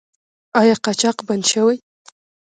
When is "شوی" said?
1.51-1.77